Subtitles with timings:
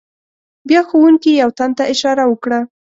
[0.67, 2.59] بیا ښوونکي یو تن ته اشاره وکړه.